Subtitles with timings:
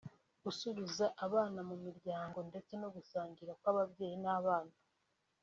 [0.43, 4.75] gusubiza abana mu miryango ndetse no gusangira kw’ababyeyi n’abana